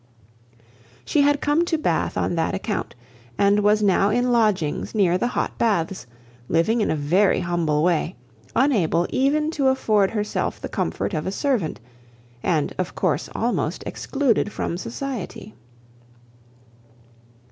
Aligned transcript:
She 1.05 1.21
had 1.21 1.41
come 1.41 1.63
to 1.65 1.77
Bath 1.77 2.17
on 2.17 2.33
that 2.33 2.55
account, 2.55 2.95
and 3.37 3.59
was 3.59 3.83
now 3.83 4.09
in 4.09 4.31
lodgings 4.31 4.95
near 4.95 5.15
the 5.15 5.27
hot 5.27 5.59
baths, 5.59 6.07
living 6.49 6.81
in 6.81 6.89
a 6.89 6.95
very 6.95 7.41
humble 7.41 7.83
way, 7.83 8.15
unable 8.55 9.05
even 9.11 9.51
to 9.51 9.67
afford 9.67 10.09
herself 10.09 10.59
the 10.59 10.69
comfort 10.69 11.13
of 11.13 11.27
a 11.27 11.31
servant, 11.31 11.79
and 12.41 12.73
of 12.79 12.95
course 12.95 13.29
almost 13.35 13.83
excluded 13.85 14.51
from 14.51 14.75
society. 14.75 15.53